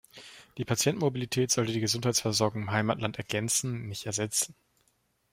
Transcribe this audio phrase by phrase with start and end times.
[0.57, 4.55] Die Patientenmobilität sollte die Gesundheitsversorgung im Heimatland ergänzen, nicht ersetzen.